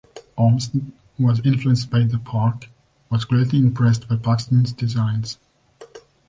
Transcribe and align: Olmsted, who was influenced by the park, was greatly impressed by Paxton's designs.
Olmsted, 0.35 0.91
who 1.15 1.25
was 1.27 1.45
influenced 1.45 1.91
by 1.91 1.99
the 2.05 2.17
park, 2.17 2.69
was 3.11 3.23
greatly 3.23 3.59
impressed 3.59 4.07
by 4.07 4.15
Paxton's 4.15 4.73
designs. 4.73 5.37